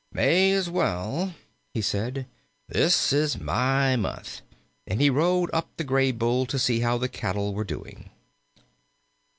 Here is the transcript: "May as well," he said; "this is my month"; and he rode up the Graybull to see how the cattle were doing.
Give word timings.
"May 0.11 0.51
as 0.53 0.67
well," 0.67 1.35
he 1.75 1.81
said; 1.83 2.25
"this 2.67 3.13
is 3.13 3.39
my 3.39 3.95
month"; 3.95 4.41
and 4.87 4.99
he 4.99 5.11
rode 5.11 5.51
up 5.53 5.69
the 5.77 5.83
Graybull 5.83 6.47
to 6.47 6.57
see 6.57 6.79
how 6.79 6.97
the 6.97 7.07
cattle 7.07 7.53
were 7.53 7.63
doing. 7.63 8.09